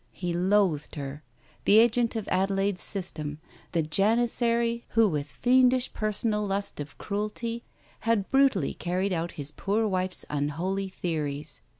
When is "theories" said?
10.89-11.61